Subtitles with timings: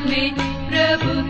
[0.00, 0.34] में
[0.70, 1.24] प्रभु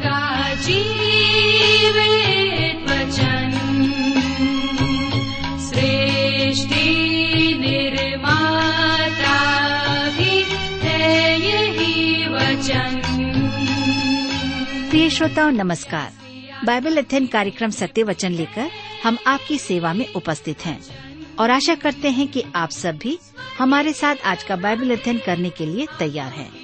[14.90, 16.12] प्रिय श्रोताओं, नमस्कार।
[16.64, 18.70] बाइबल अध्ययन कार्यक्रम सत्य वचन लेकर
[19.04, 20.80] हम आपकी सेवा में उपस्थित हैं
[21.38, 23.18] और आशा करते हैं कि आप सब भी
[23.58, 26.63] हमारे साथ आज का बाइबल अध्ययन करने के लिए तैयार हैं।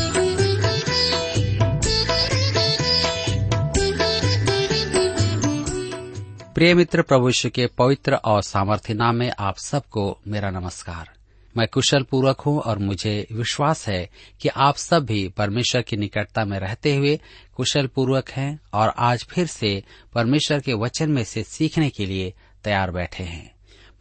[6.61, 11.09] प्रिय मित्र प्रभु यीशु के पवित्र और सामर्थ्य नाम में आप सबको मेरा नमस्कार।
[11.57, 14.09] मैं कुशल पूर्वक हूँ और मुझे विश्वास है
[14.41, 17.19] कि आप सब भी परमेश्वर की निकटता में रहते हुए
[17.55, 22.33] कुशल पूर्वक हैं और आज फिर से परमेश्वर के वचन में से सीखने के लिए
[22.63, 23.51] तैयार बैठे हैं।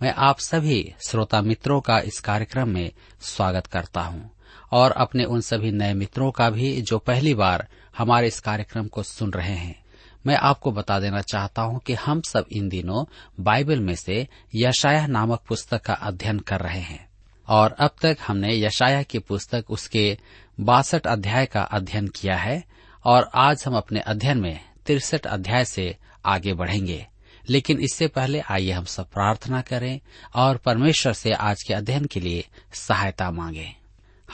[0.03, 2.91] मैं आप सभी श्रोता मित्रों का इस कार्यक्रम में
[3.21, 4.31] स्वागत करता हूँ
[4.73, 7.69] और अपने उन सभी नए मित्रों का भी जो पहली बार
[7.99, 9.80] हमारे इस कार्यक्रम को सुन रहे हैं।
[10.27, 13.05] मैं आपको बता देना चाहता हूँ कि हम सब इन दिनों
[13.41, 17.09] बाइबल में से यशाया नामक पुस्तक का अध्ययन कर रहे हैं।
[17.49, 20.19] और अब तक हमने यशाया की पुस्तक उसके
[20.61, 22.65] बासठ अध्याय का अध्ययन किया है,
[23.05, 25.97] और आज हम अपने अध्ययन में तिरसठ अध्याय से
[26.27, 27.07] आगे बढ़ेंगे।
[27.49, 30.01] लेकिन इससे पहले आइए हम सब प्रार्थना करें
[30.35, 33.80] और परमेश्वर से आज के अध्ययन के लिए सहायता मांगे।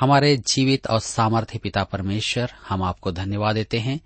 [0.00, 4.00] हमारे जीवित और सामर्थ्य पिता परमेश्वर, हम आपको धन्यवाद देते हैं।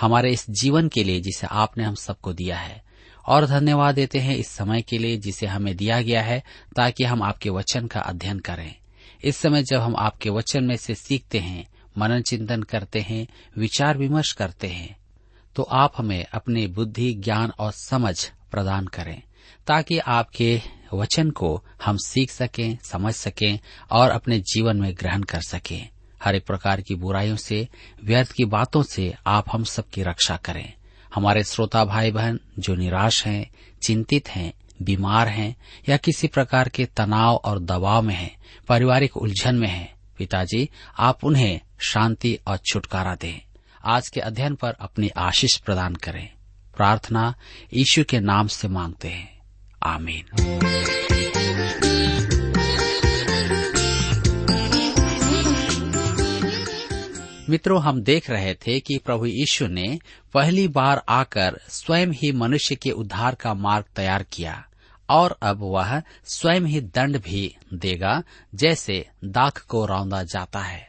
[0.00, 2.82] हमारे इस जीवन के लिए जिसे आपने हम सबको दिया है,
[3.28, 6.42] और धन्यवाद देते हैं इस समय के लिए जिसे हमें दिया गया है,
[6.76, 8.74] ताकि हम आपके वचन का अध्ययन करें।
[9.24, 11.66] इस समय जब हम आपके वचन में से सीखते हैं
[11.98, 13.26] मनन चिंतन करते हैं,
[13.58, 14.96] विचार विमर्श करते हैं
[15.56, 19.22] तो आप हमें अपनी बुद्धि, ज्ञान और समझ प्रदान करें,
[19.66, 20.60] ताकि आपके
[20.94, 23.58] वचन को हम सीख सकें, समझ सकें
[23.90, 25.88] और अपने जीवन में ग्रहण कर सकें।
[26.22, 27.68] हर एक प्रकार की बुराइयों से,
[28.04, 30.72] व्यर्थ की बातों से आप हम सबकी रक्षा करें।
[31.14, 33.50] हमारे श्रोता भाई बहन जो निराश हैं,
[33.82, 34.52] चिंतित हैं,
[34.82, 35.56] बीमार हैं
[35.88, 38.36] या किसी प्रकार के तनाव और दबाव में हैं,
[38.68, 43.40] पारिवारिक उलझन में हैं, पिताजी, आप उन्हें शांति और छुटकारा दें।
[43.84, 46.32] आज के अध्ययन पर अपनी आशीष प्रदान करें।
[46.76, 47.34] प्रार्थना
[47.74, 49.35] यीशु के नाम से मांगते हैं।
[49.86, 50.24] आमीन
[57.50, 59.98] मित्रों, हम देख रहे थे कि प्रभु यीशु ने
[60.34, 64.64] पहली बार आकर स्वयं ही मनुष्य के उद्धार का मार्ग तैयार किया
[65.08, 68.22] और अब वह स्वयं ही दंड भी देगा,
[68.54, 70.88] जैसे दाख को रौंदा जाता है।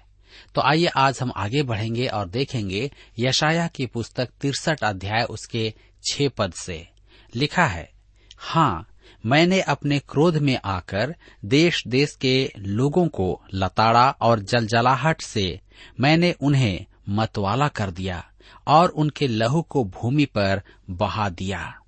[0.55, 5.73] तो आइए आज हम आगे बढ़ेंगे और देखेंगे यशाया की पुस्तक तिरसठ अध्याय उसके
[6.09, 6.87] छह पद से।
[7.35, 7.96] लिखा है
[8.37, 8.87] हाँ
[9.25, 11.15] मैंने अपने क्रोध में आकर
[11.45, 15.59] देश देश के लोगों को लताड़ा और जलजलाहट से
[15.99, 18.31] मैंने उन्हें मतवाला कर दिया
[18.67, 21.79] और उनके लहू को भूमि पर बहा दिया।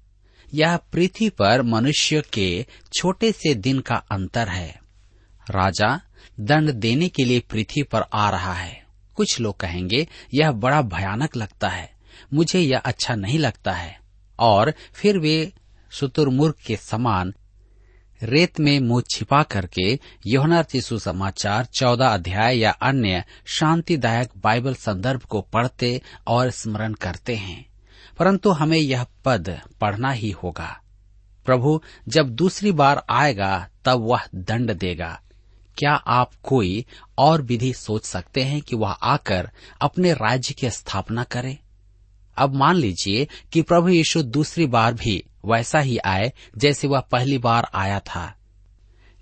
[0.54, 4.82] यह पृथ्वी पर मनुष्य के छोटे से दिन का अंतर है।
[5.50, 6.02] राजा,
[6.40, 11.36] दंड देने के लिए पृथ्वी पर आ रहा है। कुछ लोग कहेंगे, यह बड़ा भयानक
[11.36, 11.92] लगता है।
[12.34, 14.00] मुझे यह अच्छा नहीं लगता है।
[14.40, 15.54] और फिर वे
[15.92, 17.34] शुतुरमुर्ग के समान
[18.24, 25.20] रेत में मुँह छिपा करके योहना चिशु समाचार, चौदह अध्याय या अन्य शांतिदायक बाइबल संदर्भ
[25.20, 27.70] को पढ़ते और स्मरण करते हैं।
[28.20, 30.82] परंतु हमें यह पद पढ़ना ही होगा।
[31.46, 35.22] प्रभु, जब दूसरी बार आएगा, तब वह दंड देगा।
[35.78, 36.86] क्या आप कोई
[37.18, 39.52] और विधि सोच सकते हैं कि वह आकर
[39.82, 41.60] अपने राज्य की स्थापना करे?
[42.38, 47.38] अब मान लीजिए कि प्रभु यीशु दूसरी बार भी वैसा ही आए जैसे वह पहली
[47.38, 48.36] बार आया था।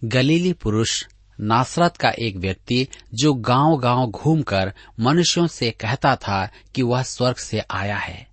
[0.04, 1.06] गलीली पुरुष
[1.40, 7.36] नासरत का एक व्यक्ति जो गाँव गाँव घूमकर मनुष्यों से कहता था कि वह स्वर्ग
[7.36, 8.28] से आया है।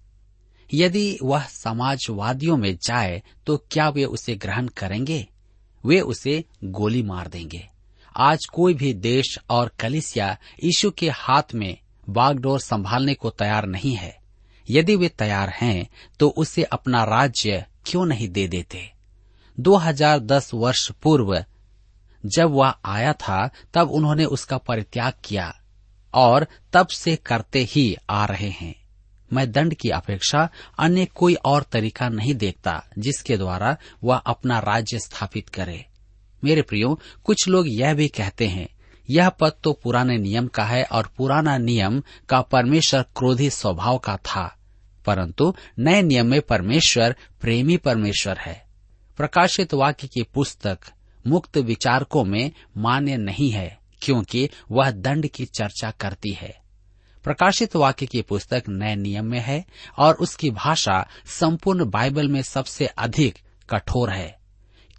[0.74, 5.26] यदि वह समाजवादियों में जाए तो क्या वे उसे ग्रहण करेंगे?
[5.86, 7.68] वे उसे गोली मार देंगे।
[8.16, 11.76] आज कोई भी देश और कलिसिया यीशु के हाथ में
[12.08, 14.18] बागडोर संभालने को तैयार नहीं है।
[14.70, 15.88] यदि वे तैयार हैं
[16.20, 18.92] तो उसे अपना राज्य क्यों नहीं दे देते?
[19.60, 21.44] 2010 वर्ष पूर्व,
[22.26, 25.60] जब वह आया था, तब उन्होंने उसका परित्याग किया
[26.14, 28.84] और तब से करते ही आ रहे हैं।
[29.32, 30.48] मैं दंड की अपेक्षा
[30.78, 35.86] अन्य कोई और तरीका नहीं देखता जिसके द्वारा वह अपना राज्य स्थापित करे।
[36.44, 38.68] मेरे प्रियो, कुछ लोग यह भी कहते हैं,
[39.10, 44.16] यह पद तो पुराने नियम का है और पुराना नियम का परमेश्वर क्रोधी स्वभाव का
[44.16, 44.58] था।
[45.06, 48.64] परंतु नए नियम में परमेश्वर प्रेमी परमेश्वर है।
[49.16, 50.78] प्रकाशित वाक्य की पुस्तक
[51.26, 56.64] मुक्त विचारकों में मान्य नहीं है, क्योंकि वह दंड की चर्चा करती है।
[57.24, 59.64] प्रकाशित वाक्य की पुस्तक नए नियम में है
[59.98, 63.38] और उसकी भाषा संपूर्ण बाइबल में सबसे अधिक
[63.70, 64.38] कठोर है।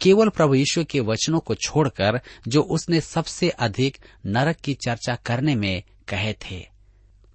[0.02, 5.54] केवल प्रभु यीशु के वचनों को छोड़कर जो उसने सबसे अधिक नरक की चर्चा करने
[5.54, 6.75] में कहे थे।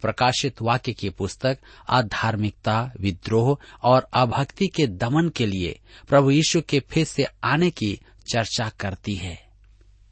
[0.02, 1.58] प्रकाशित वाक्य की पुस्तक
[1.90, 8.00] अधार्मिकता विद्रोह और अभक्ति के दमन के लिए प्रभु यीशु के फिर से आने की
[8.34, 9.52] चर्चा करती है।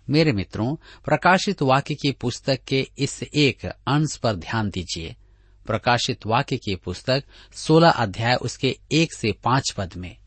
[0.09, 0.75] मेरे मित्रों,
[1.06, 5.15] प्रकाशित वाक्य की पुस्तक के इस एक अंश पर ध्यान दीजिए।
[5.65, 10.18] प्रकाशित वाक्य की पुस्तक 16 अध्याय उसके एक से पाँच पद में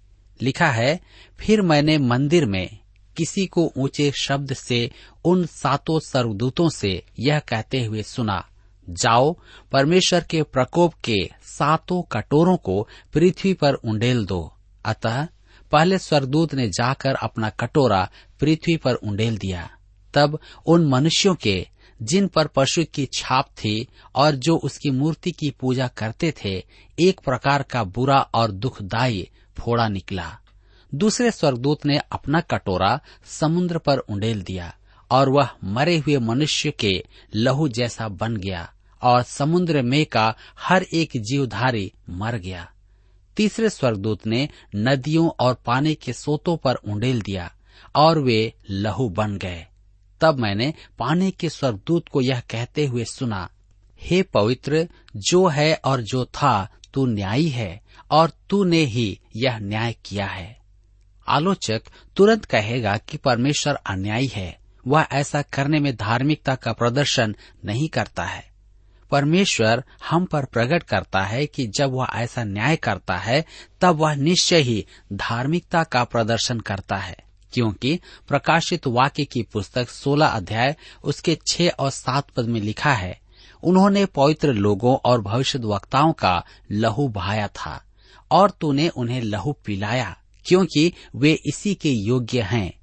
[0.43, 1.01] लिखा है,
[1.41, 2.79] फिर मैंने मंदिर में
[3.17, 4.91] किसी को ऊँचे शब्द से
[5.25, 8.49] उन सातों सर्वदूतों से यह कहते हुए सुना
[8.91, 9.37] जाओ,
[9.73, 15.27] परमेश्वर के प्रकोप के सातों कटोरों को पृथ्वी पर उंडेल दो। अतः
[15.73, 19.71] पहले स्वर्गदूत ने जाकर अपना कटोरा पृथ्वी पर उंडेल दिया।
[20.15, 21.69] तब उन मनुष्यों के,
[22.03, 26.65] जिन पर पशु की छाप थी और जो उसकी मूर्ति की पूजा करते थे,
[26.99, 30.39] एक प्रकार का बुरा और दुखदायी फोड़ा निकला।
[30.95, 34.77] दूसरे स्वर्गदूत ने अपना कटोरा समुद्र पर उंडेल दिया।
[35.13, 37.05] और वह मरे हुए मनुष्य के
[37.35, 38.73] लहू जैसा बन गया,
[39.03, 42.73] और समुद्र में का हर एक जीवधारी मर गया।
[43.37, 47.55] तीसरे स्वर्गदूत ने नदियों और पानी के सोतों पर उंडेल दिया,
[47.95, 49.67] और वे लहू बन गए।
[50.21, 53.51] तब मैंने पानी के स्वर्गदूत को यह कहते हुए सुना,
[54.03, 57.81] हे पवित्र, जो है और जो था, तू न्यायी है,
[58.11, 60.59] और तूने ही यह न्याय किया है।
[61.29, 61.83] आलोचक
[62.17, 68.25] तुरंत कहेगा कि परमेश्वर अन्यायी है। वह ऐसा करने में धार्मिकता का प्रदर्शन नहीं करता
[68.25, 68.53] है।
[69.11, 73.45] परमेश्वर हम पर प्रकट करता है कि जब वह ऐसा न्याय करता है,
[73.81, 77.17] तब वह निश्चय ही धार्मिकता का प्रदर्शन करता है,
[77.53, 83.21] क्योंकि प्रकाशित वाक्य की पुस्तक 16 अध्याय उसके छह और सात पद में लिखा है,
[83.63, 87.85] उन्होंने पवित्र लोगों और भविष्य वक्ताओं का लहू बहाया था,
[88.31, 92.82] और तूने उन्हें लहू पिलाया, क्योंकि वे इसी के योग्य हैं।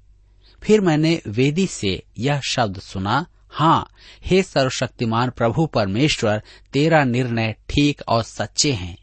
[0.62, 3.88] फिर मैंने वेदी से यह शब्द सुना हाँ
[4.24, 6.42] हे सर्वशक्तिमान प्रभु परमेश्वर,
[6.72, 8.98] तेरा निर्णय ठीक और सच्चे हैं।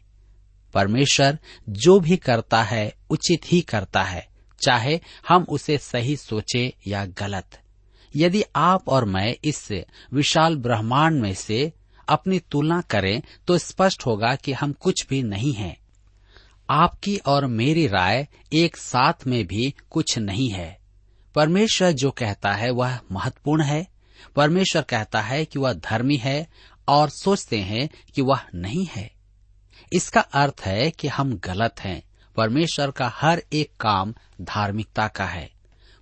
[0.74, 1.38] परमेश्वर
[1.68, 4.28] जो भी करता है, उचित ही करता है,
[4.64, 7.60] चाहे हम उसे सही सोचे या गलत।
[8.16, 9.72] यदि आप और मैं इस
[10.12, 11.72] विशाल ब्रह्मांड में से
[12.08, 15.76] अपनी तुलना करें तो स्पष्ट होगा कि हम कुछ भी नहीं हैं।
[16.70, 20.77] आपकी और मेरी राय एक साथ में भी कुछ नहीं है।
[21.34, 23.86] परमेश्वर जो कहता है वह महत्वपूर्ण है।
[24.36, 26.48] परमेश्वर कहता है कि वह धर्मी है
[26.88, 29.10] और सोचते हैं कि वह नहीं है।
[29.92, 32.02] इसका अर्थ है कि हम गलत हैं।
[32.36, 35.50] परमेश्वर का हर एक काम धार्मिकता का है।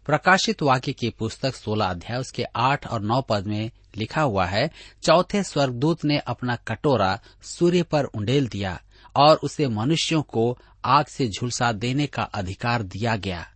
[0.07, 4.71] प्रकाशित वाक्य की पुस्तक 16 अध्याय, उसके आठ और नौ पद में लिखा हुआ है,
[5.03, 8.81] चौथे स्वर्गदूत ने अपना कटोरा सूर्य पर उंडेल दिया
[9.17, 13.53] और उसे मनुष्यों को आग से झुलसा देने का अधिकार दिया गया।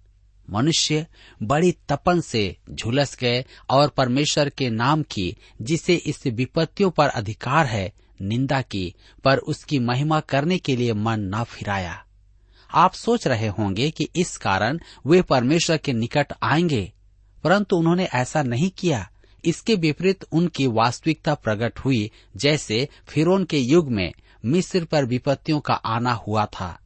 [0.50, 1.06] मनुष्य
[1.42, 7.66] बड़ी तपन से झुलस गए और परमेश्वर के नाम की, जिसे इस विपत्तियों पर अधिकार
[7.66, 12.04] है, निंदा की, पर उसकी महिमा करने के लिए मन न फिराया।
[12.74, 16.92] आप सोच रहे होंगे कि इस कारण वे परमेश्वर के निकट आएँगे,
[17.44, 19.10] परंतु उन्होंने ऐसा नहीं किया।
[19.44, 24.12] इसके विपरीत उनकी वास्तविकता प्रकट हुई, जैसे फिरोन के युग में
[24.44, 26.79] मिस्र पर विपत्तियों का आना हुआ था।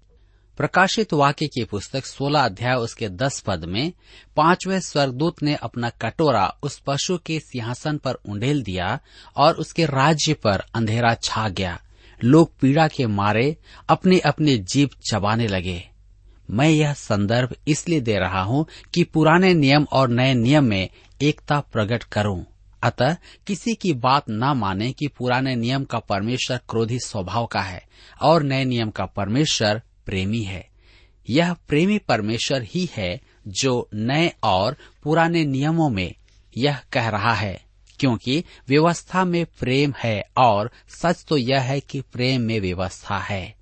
[0.57, 3.93] प्रकाशित वाक्य की पुस्तक 16 अध्याय उसके 10 पद में,
[4.37, 9.01] पाँचवें स्वर्गदूत ने अपना कटोरा उस पशु के सिंहासन पर उंडेल दिया
[9.37, 11.81] और उसके राज्य पर अंधेरा छा गया।
[12.25, 13.57] लोग पीड़ा के मारे
[13.89, 15.91] अपने अपने जीप चबाने लगे।
[16.51, 20.89] मैं यह संदर्भ इसलिए दे रहा हूँ कि पुराने नियम और नए नियम में
[21.23, 22.45] एकता प्रकट करूँ।
[22.83, 27.83] अतः किसी की बात न माने कि पुराने नियम का परमेश्वर क्रोधी स्वभाव का है
[28.23, 30.69] और नए नियम का परमेश्वर प्रेमी है।
[31.29, 36.15] यह प्रेमी परमेश्वर ही है जो नए और पुराने नियमों में
[36.57, 37.61] यह कह रहा है,
[38.01, 43.55] क्योंकि व्यवस्था में प्रेम है और सच तो यह है कि प्रेम में व्यवस्था है।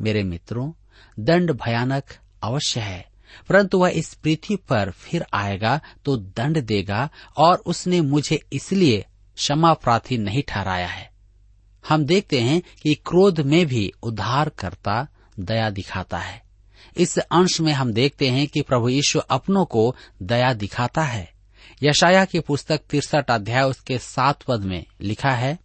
[0.00, 0.70] मेरे मित्रों,
[1.18, 3.06] दंड भयानक अवश्य है,
[3.48, 9.04] परंतु वह इस पृथ्वी पर फिर आएगा तो दंड देगा और उसने मुझे इसलिए
[9.36, 11.10] क्षमा प्रार्थी नहीं ठहराया है।
[11.84, 15.06] हम देखते हैं कि क्रोध में भी उद्धार करता
[15.42, 16.42] दया दिखाता है।
[16.96, 21.32] इस अंश में हम देखते हैं कि प्रभु यीशु अपनों को दया दिखाता है।
[21.82, 25.58] यशाया की पुस्तक तिरसठ अध्याय उसके सात पद में लिखा है,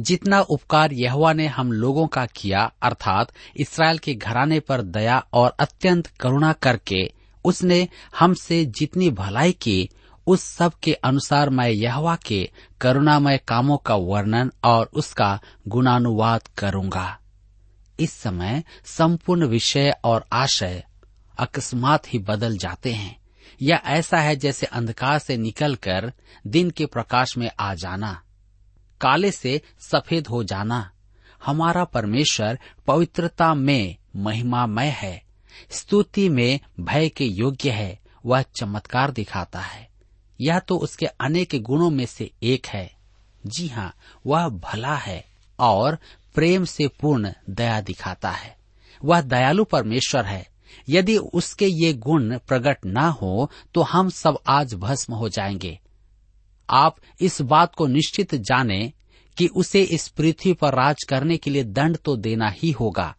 [0.00, 5.56] जितना उपकार यहवा ने हम लोगों का किया, अर्थात इसराइल के घराने पर दया और
[5.58, 7.12] अत्यंत करुणा करके,
[7.44, 9.88] उसने हमसे जितनी भलाई की,
[10.26, 17.18] उस सब के अनुसार मैं यहवा के करुणामय कामों का वर्णन और उसका गुणानुवाद करूँगा।
[18.00, 20.84] इस समय संपूर्ण विषय और आशय
[21.38, 23.26] अकस्मात ही बदल जाते हैं
[23.62, 26.12] यह ऐसा है जैसे अंधकार से निकलकर
[26.46, 28.22] दिन के प्रकाश में आ जाना,
[29.00, 30.90] काले से सफ़ेद हो जाना।
[31.46, 35.22] हमारा परमेश्वर पवित्रता में महिमामय है,
[35.70, 39.88] स्तुति में भय के योग्य है, वह चमत्कार दिखाता है।
[40.40, 42.96] यह तो उसके अनेक गुणों में से एक है।
[43.46, 43.94] जी हाँ
[44.26, 45.24] वह भला है
[45.58, 45.98] और
[46.36, 48.56] प्रेम से पूर्ण दया दिखाता है।
[49.04, 50.48] वह दयालु परमेश्वर है।
[50.88, 55.78] यदि उसके ये गुण प्रकट न हो तो हम सब आज भस्म हो जाएँगे।
[56.70, 58.92] आप इस बात को निश्चित जाने
[59.38, 63.14] कि उसे इस पृथ्वी पर राज करने के लिए दंड तो देना ही होगा।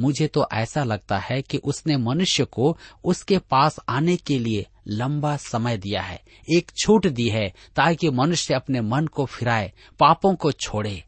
[0.00, 5.36] मुझे तो ऐसा लगता है कि उसने मनुष्य को उसके पास आने के लिए लंबा
[5.36, 10.52] समय दिया है, एक छूट दी है, ताकि मनुष्य अपने मन को फिराए, पापों को
[10.52, 11.04] छोड़े।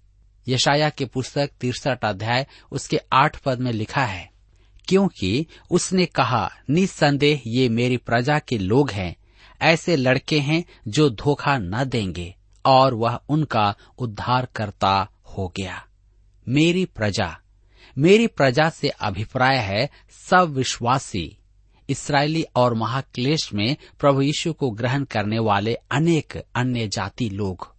[0.49, 4.31] यशाया की पुस्तक तिरसठ अध्याय, उसके आठ पद में लिखा है,
[4.89, 9.17] क्योंकि उसने कहा, निसंदेह ये मेरी प्रजा के लोग हैं,
[9.63, 12.35] ऐसे लड़के हैं जो धोखा न देंगे,
[12.65, 15.87] और वह उनका उद्धार करता हो गया।
[16.49, 17.39] मेरी प्रजा
[17.99, 19.91] मेरी प्रजा से अभिप्राय है
[20.29, 21.39] सब विश्वासी।
[21.89, 27.72] इसराइली और महाक्लेश में प्रभु यीशु को ग्रहण करने वाले अनेक अन्य जाति लोग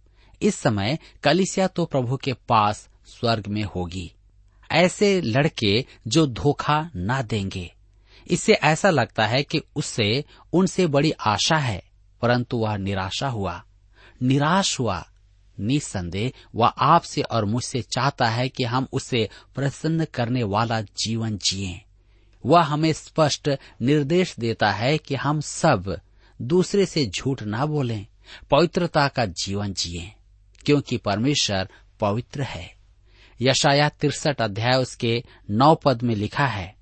[0.44, 4.12] इस समय कलिसिया तो प्रभु के पास स्वर्ग में होगी।
[4.72, 7.74] ऐसे लड़के जो धोखा न देंगे।
[8.28, 11.82] इससे ऐसा लगता है कि उससे, उनसे बड़ी आशा है,
[12.22, 13.64] परंतु वह निराशा हुआ।
[14.22, 15.06] निराश हुआ,
[15.60, 21.80] निसंदेह, वह आपसे और मुझसे चाहता है कि हम उसे प्रसन्न करने वाला जीवन जिए।
[22.46, 23.50] वह हमें स्पष्ट
[23.82, 26.00] निर्देश देता है कि हम सब
[26.42, 28.06] दूसरे से झूठ ना बोलें,
[28.50, 30.12] पवित्रता का जीवन जिए।
[30.66, 31.68] क्योंकि परमेश्वर
[32.00, 32.72] पवित्र है।
[33.40, 36.74] यशाया तिरसठ अध्याय उसके नौ पद में लिखा है,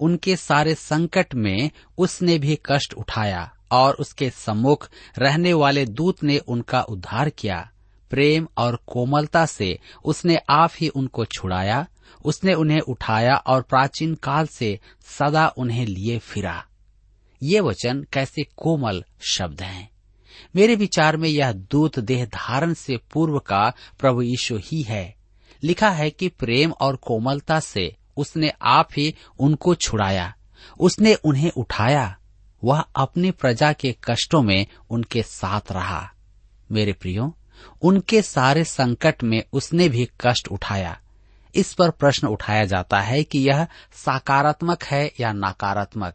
[0.00, 6.38] उनके सारे संकट में उसने भी कष्ट उठाया और उसके सम्मुख रहने वाले दूत ने
[6.38, 7.70] उनका उद्धार किया।
[8.10, 11.86] प्रेम और कोमलता से उसने आप ही उनको छुड़ाया,
[12.24, 14.78] उसने उन्हें उठाया और प्राचीन काल से
[15.18, 16.64] सदा उन्हें लिए फिरा।
[17.42, 19.90] ये वचन कैसे कोमल शब्द हैं।
[20.56, 25.16] मेरे विचार में यह दूत देह धारण से पूर्व का प्रभु यीशु ही है।
[25.62, 30.34] लिखा है कि प्रेम और कोमलता से उसने आप ही उनको छुड़ाया।
[30.80, 32.16] उसने उन्हें उठाया।
[32.64, 36.12] वह अपनी प्रजा के कष्टों में उनके साथ रहा।
[36.72, 37.36] मेरे प्रियो,
[37.82, 41.00] उनके सारे संकट में उसने भी कष्ट उठाया।
[41.54, 46.14] इस पर प्रश्न उठाया जाता है कि यह सकारात्मक है या नकारात्मक।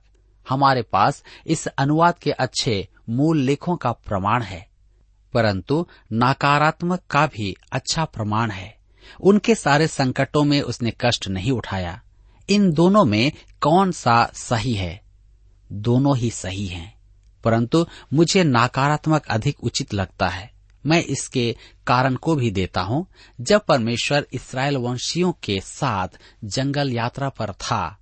[0.50, 4.68] हमारे पास इस अनुवाद के अच्छे मूल लेखों का प्रमाण है,
[5.34, 8.76] परंतु नकारात्मक का भी अच्छा प्रमाण है।
[9.22, 12.02] उनके सारे संकटों में उसने कष्ट नहीं उठाया।
[12.50, 13.32] इन दोनों में
[13.62, 15.02] कौन सा सही है?
[15.72, 16.94] दोनों ही सही हैं,
[17.44, 21.56] परंतु मुझे नकारात्मक अधिक उचित लगता है। मैं इसके
[21.88, 23.06] कारण को भी देता हूँ,
[23.42, 27.98] जब परमेश्वर इसराइल वंशियों के साथ जंगल यात्रा पर था,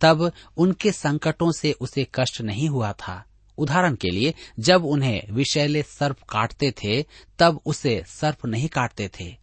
[0.00, 3.24] तब उनके संकटों से उसे कष्ट नहीं हुआ था।
[3.60, 7.04] उदाहरण के लिए, जब उन्हें विषैले सर्प काटते थे,
[7.38, 9.36] तब उसे सर्प नहीं काटते थे।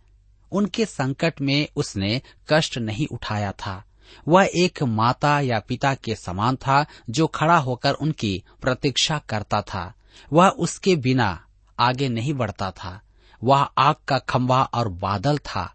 [0.52, 3.84] उनके संकट में उसने कष्ट नहीं उठाया था।
[4.28, 9.94] वह एक माता या पिता के समान था, जो खड़ा होकर उनकी प्रतीक्षा करता था।
[10.34, 11.46] वह उसके बिना
[11.80, 13.02] आगे नहीं बढ़ता था।
[13.44, 15.74] वह आग का खंभा और बादल था।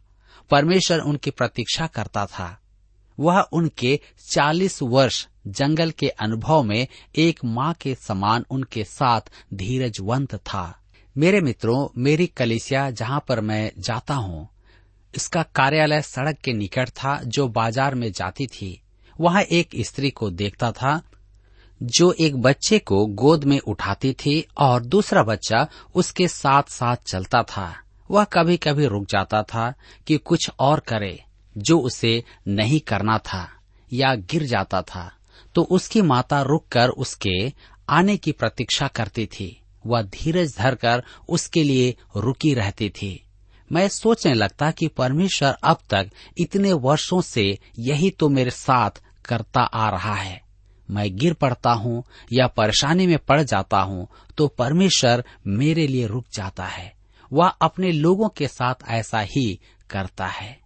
[0.51, 2.62] परमेश्वर उनकी प्रतीक्षा करता था।
[3.19, 10.35] वह उनके चालीस वर्ष जंगल के अनुभव में एक माँ के समान उनके साथ धीरजवंत
[10.37, 10.79] था।
[11.17, 14.49] मेरे मित्रों, मेरी कलिसिया जहाँ पर मैं जाता हूँ,
[15.15, 18.79] इसका कार्यालय सड़क के निकट था जो बाज़ार में जाती थी।
[19.17, 21.01] वहाँ एक स्त्री को देखता था,
[21.81, 27.43] जो एक बच्चे को गोद में उठाती थी और दूसरा बच्चा उसके साथ साथ चलता
[27.43, 27.73] था।
[28.11, 29.73] वह कभी कभी रुक जाता था
[30.07, 31.19] कि कुछ और करे।
[31.57, 33.49] जो उसे नहीं करना था
[33.93, 35.11] या गिर जाता था
[35.55, 37.53] तो उसकी माता रुककर उसके
[37.89, 43.27] आने की प्रतीक्षा करती थी। वह धीरज धरकर उसके लिए रुकी रहती थी।
[43.73, 49.61] मैं सोचने लगता कि परमेश्वर अब तक इतने वर्षों से यही तो मेरे साथ करता
[49.61, 50.41] आ रहा है।
[50.91, 56.27] मैं गिर पड़ता हूँ या परेशानी में पड़ जाता हूँ तो परमेश्वर मेरे लिए रुक
[56.35, 56.93] जाता है।
[57.33, 60.62] वह अपने लोगों के साथ ऐसा ही करता है।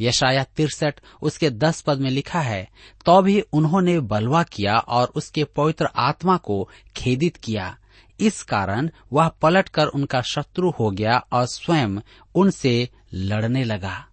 [0.00, 2.68] यशाया तिरसठ, उसके दस पद में लिखा है
[3.06, 7.76] तो भी उन्होंने बलवा किया और उसके पवित्र आत्मा को खेदित किया।
[8.20, 11.98] इस कारण वह पलटकर उनका शत्रु हो गया और स्वयं
[12.34, 14.04] उनसे लड़ने लगा।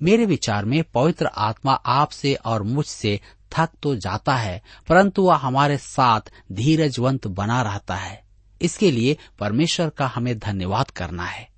[0.00, 3.20] मेरे विचार में पवित्र आत्मा आपसे और मुझसे
[3.52, 8.24] थक तो जाता है, परंतु वह हमारे साथ धीरजवंत बना रहता है।
[8.60, 11.48] इसके लिए परमेश्वर का हमें धन्यवाद करना है।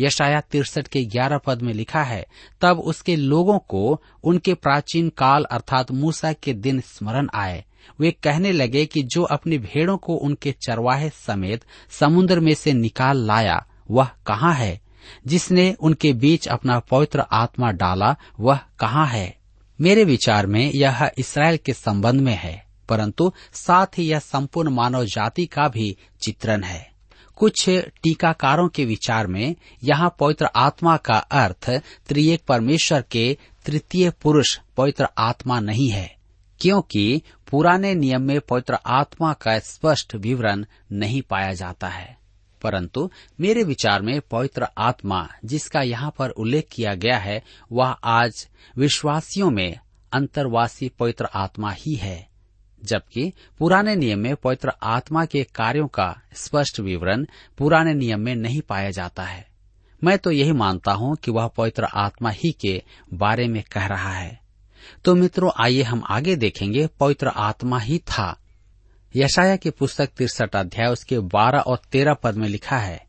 [0.00, 2.26] यशाया तिरसठ के ग्यारह पद में लिखा है,
[2.60, 7.64] तब उसके लोगों को उनके प्राचीन काल अर्थात मूसा के दिन स्मरण आए।
[8.00, 13.26] वे कहने लगे कि जो अपनी भेड़ों को उनके चरवाहे समेत समुद्र में से निकाल
[13.26, 14.80] लाया, वह कहाँ है?
[15.26, 19.38] जिसने उनके बीच अपना पवित्र आत्मा डाला, वह कहाँ है?
[19.80, 25.04] मेरे विचार में यह इसराइल के संबंध में है, परंतु साथ ही यह संपूर्ण मानव
[25.04, 26.89] जाति का भी चित्रण है।
[27.40, 31.70] कुछ टीकाकारों के विचार में यहाँ पवित्र आत्मा का अर्थ
[32.08, 36.16] त्रिएक परमेश्वर के तृतीय पुरुष पवित्र आत्मा नहीं है,
[36.60, 42.18] क्योंकि पुराने नियम में पवित्र आत्मा का स्पष्ट विवरण नहीं पाया जाता है।
[42.62, 47.42] परंतु मेरे विचार में पवित्र आत्मा जिसका यहाँ पर उल्लेख किया गया है,
[47.72, 49.78] वह आज विश्वासियों में
[50.12, 52.29] अंतर्वासी पवित्र आत्मा ही है।
[52.84, 57.26] जबकि पुराने नियम में पवित्र आत्मा के कार्यों का स्पष्ट विवरण
[57.58, 59.48] पुराने नियम में नहीं पाया जाता है।
[60.04, 62.82] मैं तो यही मानता हूँ कि वह पवित्र आत्मा ही के
[63.14, 64.40] बारे में कह रहा है।
[65.04, 68.36] तो मित्रों, आइए हम आगे देखेंगे पवित्र आत्मा ही था।
[69.16, 73.06] यशाया की पुस्तक तिरसठ अध्याय उसके बारह और तेरह पद में लिखा है,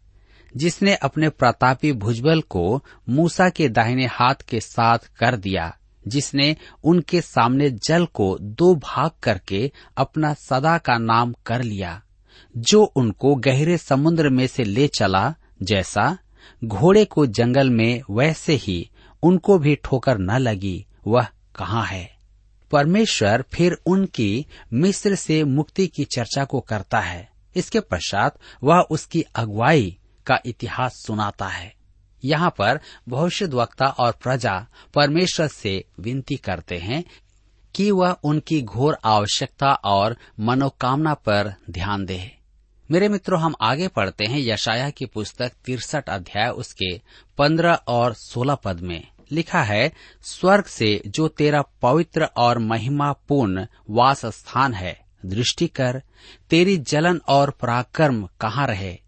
[0.57, 5.77] जिसने अपने प्रतापी भुजबल को मूसा के दाहिने हाथ के साथ कर दिया।
[6.07, 12.01] जिसने उनके सामने जल को दो भाग करके अपना सदा का नाम कर लिया,
[12.57, 16.17] जो उनको गहरे समुद्र में से ले चला, जैसा
[16.63, 18.89] घोड़े को जंगल में वैसे ही
[19.23, 22.17] उनको भी ठोकर न लगी, वह कहाँ है?
[22.71, 29.21] परमेश्वर फिर उनकी मिस्र से मुक्ति की चर्चा को करता है। इसके पश्चात वह उसकी
[29.21, 29.97] अगुवाई
[30.27, 31.80] का इतिहास सुनाता है।
[32.25, 32.79] यहाँ पर
[33.09, 37.03] भविष्य वक्ता और प्रजा परमेश्वर से विनती करते हैं
[37.75, 42.37] कि वह उनकी घोर आवश्यकता और मनोकामना पर ध्यान दे।
[42.91, 47.01] मेरे मित्रों, हम आगे पढ़ते हैं यशाया की पुस्तक तिरसठ अध्याय, उसके
[47.37, 54.25] पंद्रह और सोलह पद में। लिखा है, स्वर्ग से जो तेरा पवित्र और महिमापूर्ण वास
[54.25, 56.03] स्थान है, दृष्टि कर,
[56.49, 59.01] तेरी जलन और पराक्रम कहाँ रहे?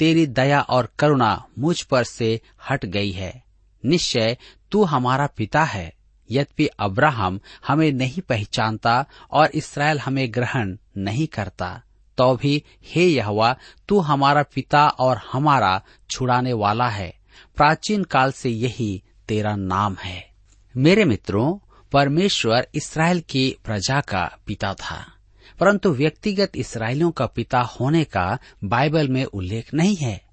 [0.00, 3.42] तेरी दया और करुणा मुझ पर से हट गई है।
[3.84, 4.36] निश्चय
[4.72, 5.92] तू हमारा पिता है।
[6.30, 11.82] यद्यपि अब्राहम हमें नहीं पहचानता और इसराइल हमें ग्रहण नहीं करता
[12.18, 13.56] तो भी हे यहवा,
[13.88, 17.14] तू हमारा पिता और हमारा छुड़ाने वाला है।
[17.56, 20.30] प्राचीन काल से यही तेरा नाम है।
[20.76, 21.58] मेरे मित्रों,
[21.92, 25.19] परमेश्वर इसराइल की प्रजा का पिता था।
[25.60, 30.24] परंतु व्यक्तिगत इसराइलियों का पिता होने का बाइबल में उल्लेख नहीं है।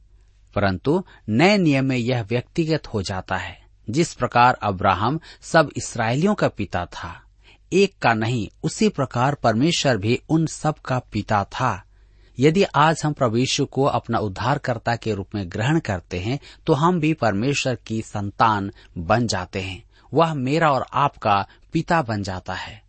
[0.56, 6.48] परंतु नए नियम में यह व्यक्तिगत हो जाता है। जिस प्रकार अब्राहम सब इसराइलियों का
[6.48, 7.24] पिता था,
[7.74, 11.84] एक का नहीं, उसी प्रकार परमेश्वर भी उन सब का पिता था।
[12.40, 16.74] यदि आज हम प्रभु यीशु को अपना उद्धारकर्ता के रूप में ग्रहण करते हैं तो
[16.74, 22.54] हम भी परमेश्वर की संतान बन जाते हैं। वह मेरा और आपका पिता बन जाता
[22.54, 22.87] है।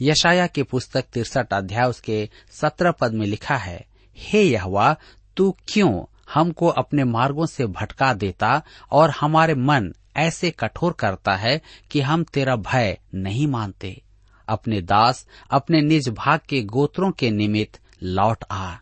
[0.00, 3.86] यशाया की पुस्तक तिरसठ अध्याय उसके सत्रह पद में लिखा है,
[4.18, 4.96] हे यहवा,
[5.36, 11.60] तू क्यों हमको अपने मार्गों से भटका देता और हमारे मन ऐसे कठोर करता है
[11.90, 14.02] कि हम तेरा भय नहीं मानते?
[14.48, 18.74] अपने दास, अपने निज भाग के गोत्रों के निमित्त लौट आ।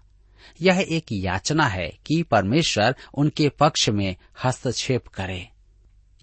[0.63, 5.49] यह एक याचना है कि परमेश्वर उनके पक्ष में हस्तक्षेप करे।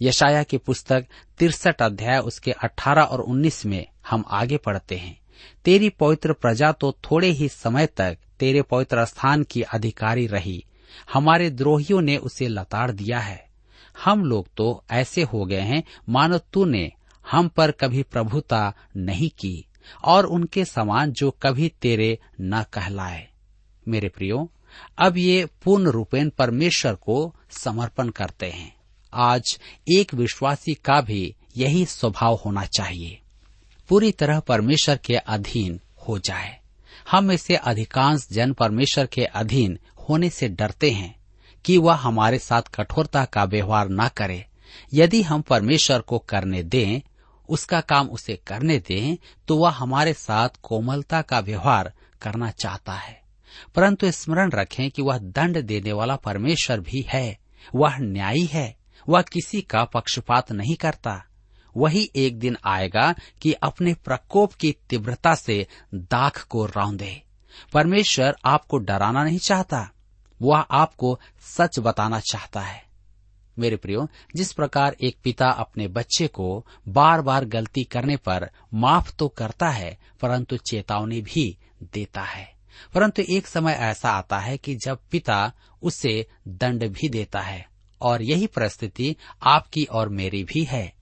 [0.02, 1.06] यशाया की पुस्तक
[1.38, 5.20] तिरसठ अध्याय उसके अठारह और उन्नीस में हम आगे पढ़ते हैं।
[5.66, 10.66] तेरी पवित्र प्रजा तो थोड़े ही समय तक तेरे पवित्र स्थान की अधिकारी रही।
[11.14, 13.50] हमारे द्रोहियों ने उसे लताड़ दिया है।
[14.04, 16.92] हम लोग तो ऐसे हो गए हैं, मानो तूने
[17.32, 19.66] हम पर कभी प्रभुता नहीं की
[20.04, 23.28] और उनके समान जो कभी तेरे न कहलाए।
[23.88, 24.52] मेरे प्रियो,
[24.98, 28.76] अब ये पूर्ण रूपेण परमेश्वर को समर्पण करते हैं।
[29.14, 29.60] आज
[29.98, 33.20] एक विश्वासी का भी यही स्वभाव होना चाहिए।
[33.90, 36.60] पूरी तरह परमेश्वर के अधीन हो जाए।
[37.12, 41.20] हम में से अधिकांश जन परमेश्वर के अधीन होने से डरते हैं
[41.66, 44.46] कि वह हमारे साथ कठोरता का व्यवहार न करे।
[44.94, 47.02] यदि हम परमेश्वर को करने दें,
[47.50, 49.18] उसका काम उसे करने दें
[49.48, 53.22] तो वह हमारे साथ कोमलता का व्यवहार करना चाहता है।
[53.76, 57.38] परंतु स्मरण रखें कि वह दंड देने वाला परमेश्वर भी है।
[57.76, 58.78] वह न्यायी है।
[59.10, 61.26] वह किसी का पक्षपात नहीं करता।
[61.78, 67.22] वही एक दिन आएगा कि अपने प्रकोप की तीव्रता से दाख को रौंदे
[67.74, 69.92] परमेश्वर आपको डराना नहीं चाहता,
[70.42, 72.84] वह आपको सच बताना चाहता है।
[73.60, 79.16] मेरे प्रियो, जिस प्रकार एक पिता अपने बच्चे को बार बार गलती करने पर माफ़
[79.16, 82.54] तो करता है, परंतु चेतावनी भी देता है।
[82.94, 87.70] परंतु एक समय ऐसा आता है कि जब पिता उसे दंड भी देता है,
[88.02, 90.94] और यही परिस्थिति आपकी और मेरी भी है।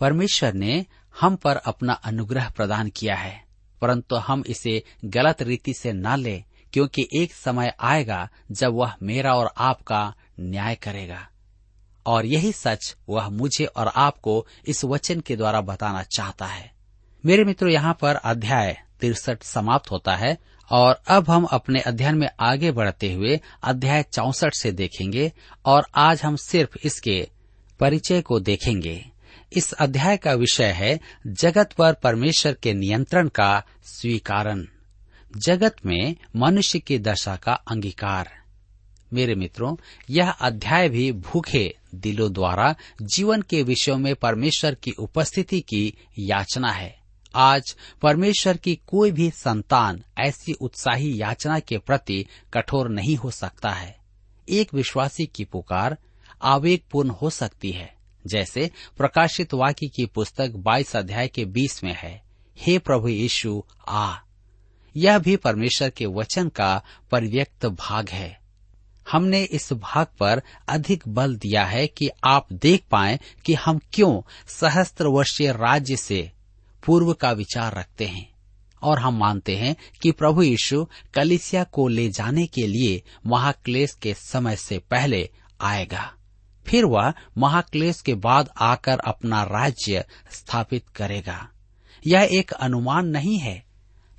[0.00, 0.86] परमेश्वर ने
[1.20, 3.44] हम पर अपना अनुग्रह प्रदान किया है,
[3.80, 9.34] परंतु हम इसे गलत रीति से न ले, क्योंकि एक समय आएगा जब वह मेरा
[9.34, 11.28] और आपका न्याय करेगा।
[12.06, 16.72] और यही सच वह मुझे और आपको इस वचन के द्वारा बताना चाहता है।
[17.26, 20.38] मेरे मित्रों, यहाँ पर अध्याय तिरसठ समाप्त होता है,
[20.70, 25.32] और अब हम अपने अध्ययन में आगे बढ़ते हुए अध्याय चौसठ से देखेंगे,
[25.64, 27.28] और आज हम सिर्फ़ इसके
[27.80, 29.10] परिचय को देखेंगे।
[29.52, 34.68] इस अध्याय का विषय है जगत पर परमेश्वर के नियंत्रण का स्वीकारन
[35.36, 38.30] जगत में मनुष्य की दशा का अंगीकार।
[39.12, 39.76] मेरे मित्रों,
[40.10, 46.72] यह अध्याय भी भूखे दिलों द्वारा जीवन के विषयों में परमेश्वर की उपस्थिति की याचना
[46.72, 46.98] है।
[47.34, 53.70] आज परमेश्वर की कोई भी संतान ऐसी उत्साही याचना के प्रति कठोर नहीं हो सकता
[53.70, 53.98] है।
[54.48, 55.98] एक विश्वासी की पुकार
[56.42, 62.22] आवेगपूर्ण हो सकती है। जैसे प्रकाशित वाक्य की पुस्तक 22 अध्याय के 20 में है,
[62.58, 64.16] हे प्रभु यीशु, आ।
[64.96, 68.40] यह भी परमेश्वर के वचन का परिव्यक्त भाग है।
[69.10, 74.22] हमने इस भाग पर अधिक बल दिया है कि आप देख पाए कि हम क्यों
[74.48, 76.32] सहस्त्र वर्षीय राज्य से
[76.86, 78.32] पूर्व का विचार रखते हैं
[78.82, 84.14] और हम मानते हैं कि प्रभु यीशु कलिसिया को ले जाने के लिए महाक्लेश के
[84.14, 86.14] समय से पहले आएगा।
[86.68, 91.48] फिर वह महाक्लेश के बाद आकर अपना राज्य स्थापित करेगा।
[92.06, 93.64] यह एक अनुमान नहीं है।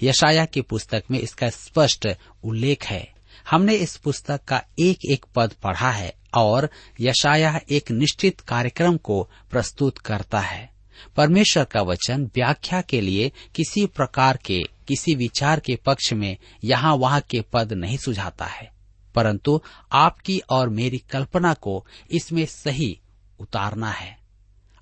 [0.04, 2.08] यशाया की पुस्तक में इसका स्पष्ट
[2.44, 3.14] उल्लेख है।
[3.50, 9.30] हमने इस पुस्तक का एक एक पद पढ़ा है और यशाया एक निश्चित कार्यक्रम को
[9.52, 10.70] प्रस्तुत करता है।
[11.18, 16.96] परमेश्वर का वचन व्याख्या के लिए किसी प्रकार के, किसी विचार के पक्ष में यहाँ
[16.96, 18.79] वहाँ के पद नहीं सुझाता है।
[19.15, 23.00] परंतु आपकी और मेरी कल्पना को इसमें सही
[23.39, 24.19] उतारना है।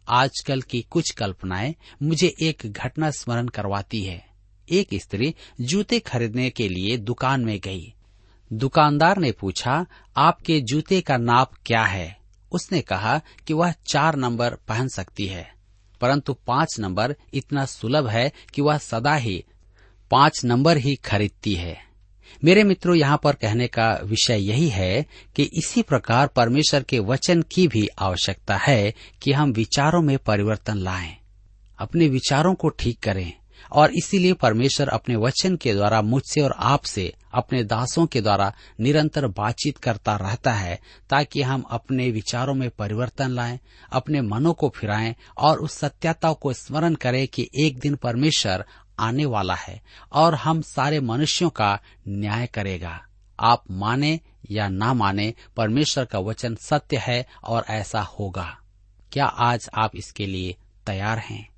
[0.10, 4.28] आजकल की कुछ कल्पनाएँ मुझे एक घटना स्मरण करवाती है।
[4.72, 7.94] एक स्त्री जूते खरीदने के लिए दुकान में गई।
[8.54, 9.86] दुकानदार ने पूछा,
[10.18, 12.18] आपके जूते का नाप क्या है?
[12.52, 15.54] उसने कहा कि वह चार नंबर पहन सकती है।
[16.02, 19.46] परंतु पाँच नंबर इतना सुलभ है कि वह सदा ही
[20.12, 21.87] पाँच नंबर ही खरीदती है।
[22.44, 27.42] मेरे मित्रों यहाँ पर कहने का विषय यही है कि इसी प्रकार परमेश्वर के वचन
[27.42, 31.18] की भी आवश्यकता है कि हम विचारों में परिवर्तन लाएँ,
[31.80, 33.34] अपने विचारों को ठीक करें
[33.72, 39.28] और इसीलिए परमेश्वर अपने वचन के द्वारा मुझसे और आपसे अपने दासों के द्वारा निरंतर
[39.28, 43.60] बातचीत करता रहता है ताकि हम अपने विचारों में परिवर्तन लाएँ,
[43.92, 48.66] अपने मनों को फिराएँ और उस सत्यता को स्मरण करें कि एक दिन परमेश्वर
[49.00, 49.82] आने वाला है
[50.12, 53.06] और हम सारे मनुष्यों का न्याय करेगा।
[53.40, 54.20] आप माने
[54.52, 58.58] या ना माने परमेश्वर का वचन सत्य है और ऐसा होगा।
[59.12, 60.56] क्या आज आप इसके लिए
[60.86, 61.50] तैयार हैं?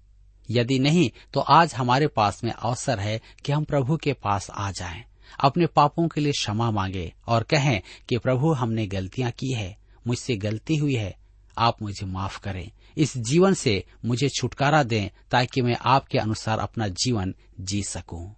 [0.50, 4.72] यदि नहीं तो आज हमारे पास में अवसर है कि हम प्रभु के पास आ
[4.72, 5.04] जाएँ,
[5.40, 10.36] अपने पापों के लिए क्षमा मांगे और कहें कि प्रभु हमने गलतियाँ की है मुझसे
[10.36, 11.19] गलती हुई है
[11.60, 16.88] आप मुझे माफ़ करें। इस जीवन से मुझे छुटकारा दें ताकि मैं आपके अनुसार अपना
[16.88, 18.36] जीवन जी सकूँ।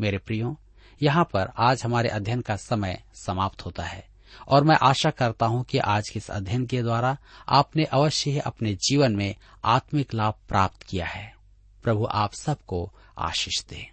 [0.00, 0.56] मेरे प्रियो,
[1.02, 4.06] यहाँ पर आज हमारे अध्ययन का समय समाप्त होता है
[4.48, 7.16] और मैं आशा करता हूँ कि आज के इस अध्ययन के द्वारा
[7.48, 11.32] आपने अवश्य ही अपने जीवन में आत्मिक लाभ प्राप्त किया है।
[11.82, 13.90] प्रभु आप सबको आशीष दे।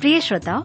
[0.00, 0.64] प्रिय श्रोताओ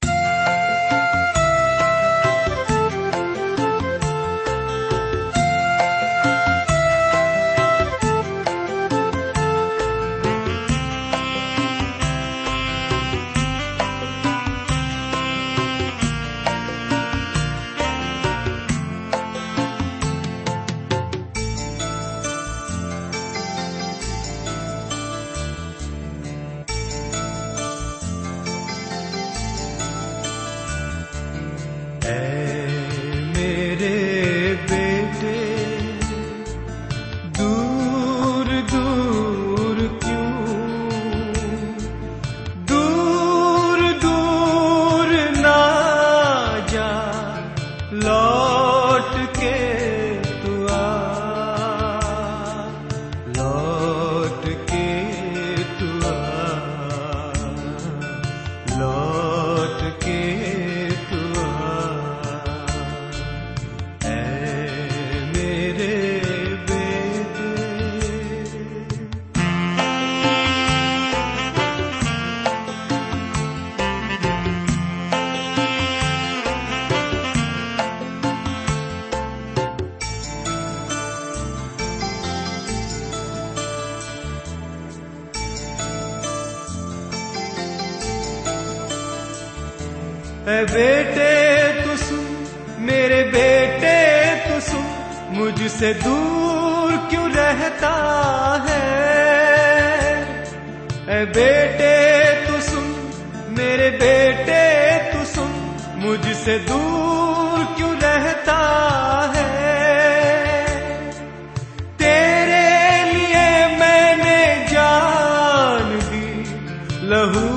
[117.21, 117.50] लहू